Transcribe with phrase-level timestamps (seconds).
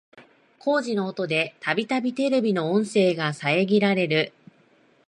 [0.57, 4.33] 工事の音でたびたびテレビの音声が遮られる